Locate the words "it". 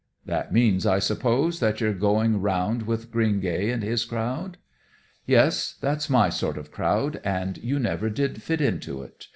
9.03-9.27